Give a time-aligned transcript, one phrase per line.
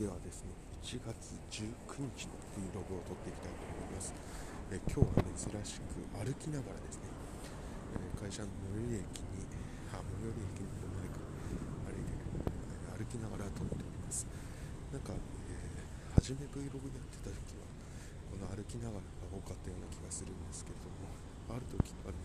[0.00, 4.16] ではですね1月19日の Vlog を撮っていきたいと思います、
[4.72, 7.12] え今日は珍しく歩きながらですね、
[8.00, 9.44] え会社の最寄り駅に
[9.92, 11.20] あ最寄り駅にもないか
[11.84, 12.16] 歩いて
[12.96, 14.24] 歩きながら撮っております。
[14.88, 17.68] なんか、えー、初め Vlog やってた時は
[18.32, 21.12] この歩きながらが多かったような気がするんですけれども
[21.52, 22.16] ある時ある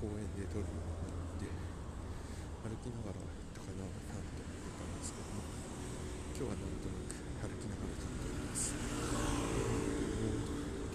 [0.00, 5.55] 公園で撮るようになって歩きながらやったかななんて思ったんですけども
[6.36, 7.16] 今日はなんとなく
[7.48, 8.84] 歩きながら撮っております、今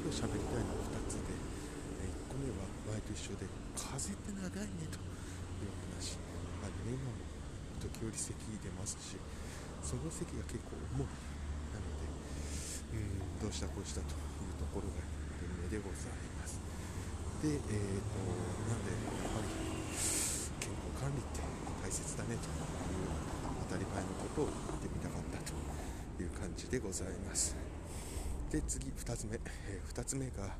[0.05, 6.21] 日喋りたいのは2つで、え1個目は前と一緒で風って長いねという話。
[6.61, 7.17] あの、ね、今も
[7.81, 9.17] 時折咳出ますし
[9.81, 11.17] その咳が結構重い。
[11.73, 12.05] なので
[13.01, 15.01] うんどうしたこうしたというところが
[15.65, 16.61] 目でございます。
[17.41, 17.65] でえ、ー、と
[18.69, 18.93] なんで
[19.25, 19.49] やはり
[20.61, 21.41] 健康管理って
[21.81, 22.61] 大切だねという
[23.71, 25.55] たり前のことを言ってみたかったと
[26.21, 27.55] いう感じでございます。
[28.51, 30.57] で次2つ目、えー、2つ目が、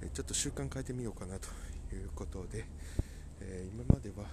[0.00, 1.48] えちょっと習慣変えてみようかなと
[1.92, 2.64] いうことで、
[3.40, 4.26] えー、今まではもう、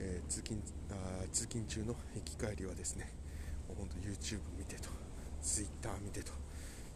[0.00, 3.10] えー、通勤あ通勤中の駅帰りはですね
[3.68, 4.90] 本当 YouTube 見てと
[5.40, 6.32] Twitter 見てと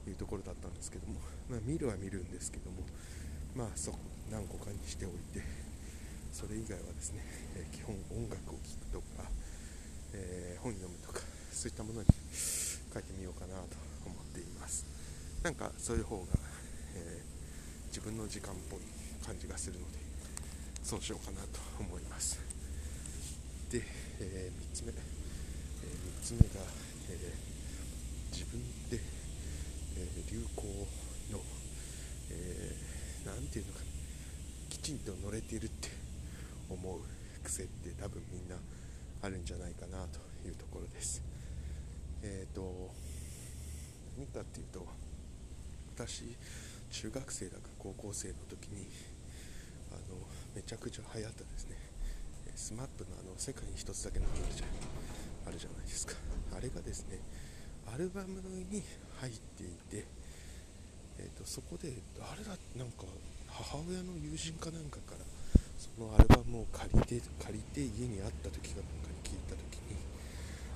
[0.07, 1.15] いうところだったんですけども、
[1.49, 2.83] まあ、見るは見るんですけども
[3.57, 3.99] まあそこ
[4.31, 5.41] 何個かにしておいて
[6.33, 7.25] それ以外はですね、
[7.57, 9.29] え基本音楽を聴くとか、
[10.15, 11.21] え本読むとか
[11.53, 12.07] そういったものに
[12.93, 14.85] 書いてみようかなと思っています。
[15.43, 16.25] なんかそういう方が、
[16.97, 18.81] えー、自分の時間っぽい
[19.25, 19.99] 感じがするので
[20.83, 22.39] そうしようかなと思います。
[23.71, 23.83] で、
[24.21, 24.95] えー、3つ目、え、
[26.23, 26.67] 3つ目が、
[27.11, 27.33] え
[28.33, 28.99] 自分で、
[29.97, 30.63] え流行
[31.31, 31.41] の
[33.25, 33.81] 何、えー、て言うのか
[34.69, 35.89] きちんと乗れてるって
[36.69, 37.01] 思う
[37.45, 38.57] 癖って多分みんな
[39.31, 41.23] るんじゃないかなというところです。
[42.23, 42.91] えっ、ー、と
[44.19, 44.87] 何かっていうと
[45.95, 46.37] 私
[46.91, 48.87] 中学生だか高校生の時に
[49.91, 50.19] あの
[50.55, 51.77] めちゃくちゃ流行ったですね
[52.57, 54.67] SMAP のあの世界に一つだけの曲じゃ
[55.47, 56.15] あるじゃないですか。
[56.57, 57.19] あれがですね
[57.93, 58.41] アルバム
[58.71, 58.83] に
[59.21, 60.07] 入っていて、
[61.19, 63.05] えーと、そこであれだなんか
[63.49, 65.25] 母親の友人かなんかから
[65.77, 69.97] そのアルバムを借りて借りて家にあった時かなんかに聞いた時に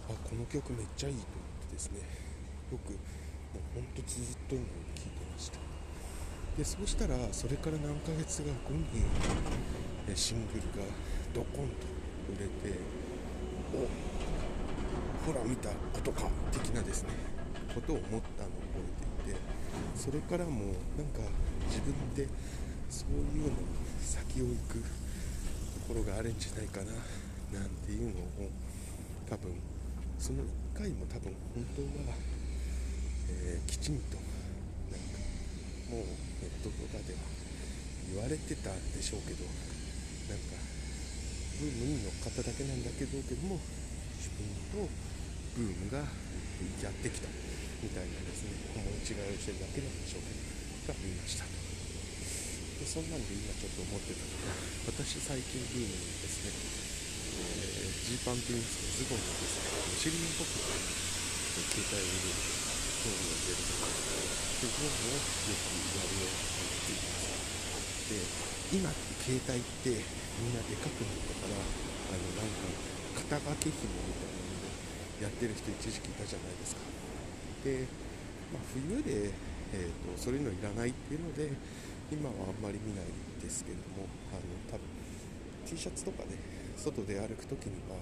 [0.09, 1.99] あこの曲めっちゃいいと思ってですね
[2.71, 2.99] よくも
[3.59, 5.59] うほんとずっと今聴いてました。
[6.57, 9.03] でそうしたらそれから何ヶ月が後に
[10.15, 10.87] シングルが
[11.35, 11.87] ドコンと
[12.31, 12.79] 売れて
[13.75, 13.91] お
[15.27, 17.09] ほら見たことか的なですね
[17.75, 18.79] ことを思ったのを覚
[19.27, 19.41] えていて
[19.97, 21.29] それからもなんか
[21.67, 22.29] 自分で
[22.89, 23.57] そういうの
[24.01, 24.85] 先を行くと
[25.89, 26.93] ころがあるんじゃないかな。
[27.55, 28.51] なんていうのを
[29.31, 29.55] 多分
[30.19, 30.43] その
[30.75, 32.19] 1回も多分本当は、
[33.31, 34.19] えー、きちんと
[34.91, 35.23] なんか
[35.91, 36.07] もう
[36.43, 37.23] ネットとかでは
[38.11, 39.47] 言われてたんでしょうけど
[40.27, 40.59] なんか
[41.63, 43.63] ブームに乗っかっただけなんだけどけども
[44.19, 44.43] 自分
[44.75, 44.91] と
[45.55, 46.03] ブームが
[46.83, 47.31] やってきた
[47.79, 50.45] みたいなですね思い違いをしてるだけなんでしょうけど
[50.91, 51.55] が見ましたと。
[51.55, 54.51] でそんなんで今ちょっと思ってたのが
[54.91, 56.34] 私最近ブームにですね
[58.05, 60.93] ジー、パンというんですかズボンのですねお尻のポットに
[61.73, 62.45] 携帯を入れる
[63.01, 67.33] 興味が出るとかというのをよくやるようになっています
[68.05, 68.21] で
[68.77, 70.05] 今って携帯って
[70.37, 72.69] みんなでかくなったからあのなんか
[73.25, 76.85] 肩掛け紐みたいなのでやってる人一時期いたじゃないですか
[77.65, 77.89] で、
[78.53, 79.33] まあ、冬で、
[79.73, 81.49] えーと、とそういうのいらないっていうので
[82.13, 83.09] 今はあんまり見ない
[83.41, 84.85] ですけれどもあの多分
[85.65, 86.37] T シャツとかで
[86.77, 87.97] 外で歩く時には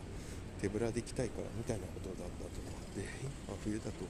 [0.60, 4.04] 手ぶらで行きたいからみたいなことだったと思って今冬だと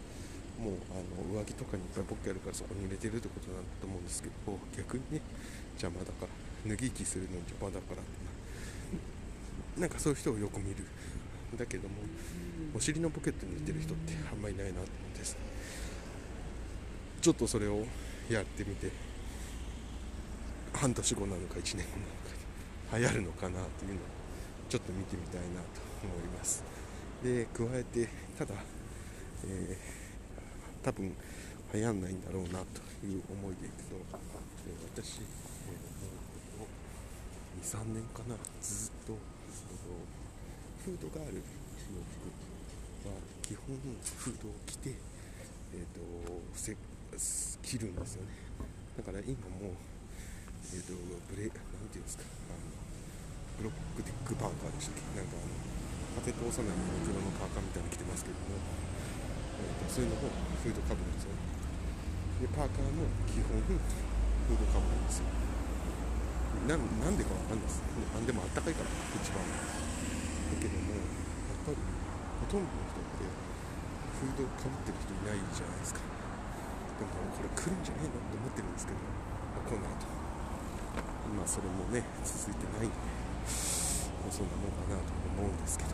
[0.60, 4.34] もうあの上着とかにいっぱいポッケあるからそこに入れてるってことなんだと思うんですけど
[4.76, 5.20] 逆にね
[5.80, 8.02] 邪魔だから脱ぎ着するのに邪魔だから
[9.80, 10.84] なんかそういう人をよく見る。
[11.56, 11.96] だけども
[12.74, 15.22] お尻のポケットに入れてる人ってあんまりいないなと思って
[17.20, 17.84] ちょっとそれを
[18.28, 18.90] やってみて
[20.72, 24.21] 半年後なのか1年後なのか流行るのかなっていうのを
[24.72, 26.64] ちょっと見てみたいなと思います。
[27.22, 28.08] で加えて
[28.38, 28.54] ただ、
[29.44, 31.14] えー、多分
[31.74, 39.12] 流行んないんだろうなという思いでいくと、えー、私、えー、23年かなずっと
[40.86, 42.00] フードがある洋
[43.04, 44.96] 服は基本フードを着て、
[45.74, 46.00] えーと、
[46.56, 46.74] せ
[47.62, 48.28] 着るんですよね。
[48.96, 49.76] だから今も、
[50.72, 50.94] えーと、
[51.28, 51.52] ブレなん
[51.92, 52.81] ていうんですかあの
[53.58, 58.56] ブロックティックパーカーでしたっけなんかあの風通さないユニクロのパーカーみたいに着てますけども
[59.62, 61.36] えー、とそういうのもフードかぶるんですよ
[62.42, 65.30] でパーカーも基本フードかぶるんですよ
[66.66, 67.82] なんでかわかんないです
[68.14, 73.26] 何でもあったかいから一番だけどもやっぱりほとんどの人って
[74.20, 76.00] フードかぶってる人いないじゃないですか
[76.98, 80.06] でもこれ来るんじゃねえのって思ってるんですけど、まあ、この後
[81.34, 82.94] まあそれもね続いてないんで
[84.30, 85.90] そんなもんかなと思うんですけど。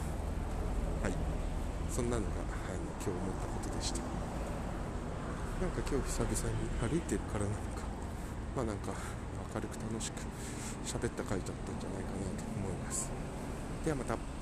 [1.03, 1.15] はい。
[1.91, 2.29] そんなのが、
[2.69, 4.01] あの今日思ったことでした。
[5.59, 7.83] なんか今日久々に歩いてるからなのか
[8.55, 8.93] まあなんか
[9.55, 10.23] 明るく楽しく
[10.87, 13.11] 喋った回だったんじゃないかなと思います。
[13.85, 14.38] ではまた。